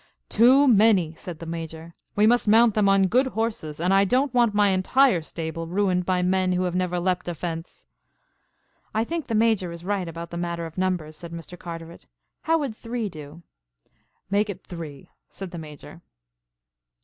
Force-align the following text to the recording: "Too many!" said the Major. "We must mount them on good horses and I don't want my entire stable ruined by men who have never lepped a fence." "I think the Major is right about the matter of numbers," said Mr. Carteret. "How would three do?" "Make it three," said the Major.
"Too 0.29 0.67
many!" 0.67 1.13
said 1.13 1.37
the 1.37 1.45
Major. 1.45 1.93
"We 2.15 2.25
must 2.25 2.47
mount 2.47 2.73
them 2.73 2.89
on 2.89 3.05
good 3.05 3.27
horses 3.27 3.79
and 3.79 3.93
I 3.93 4.03
don't 4.03 4.33
want 4.33 4.51
my 4.55 4.69
entire 4.69 5.21
stable 5.21 5.67
ruined 5.67 6.07
by 6.07 6.23
men 6.23 6.53
who 6.53 6.63
have 6.63 6.73
never 6.73 6.97
lepped 6.99 7.27
a 7.27 7.35
fence." 7.35 7.85
"I 8.95 9.03
think 9.03 9.27
the 9.27 9.35
Major 9.35 9.71
is 9.71 9.85
right 9.85 10.07
about 10.07 10.31
the 10.31 10.37
matter 10.37 10.65
of 10.65 10.75
numbers," 10.75 11.17
said 11.17 11.31
Mr. 11.31 11.55
Carteret. 11.55 12.07
"How 12.41 12.57
would 12.57 12.75
three 12.75 13.09
do?" 13.09 13.43
"Make 14.31 14.49
it 14.49 14.63
three," 14.65 15.11
said 15.29 15.51
the 15.51 15.59
Major. 15.59 16.01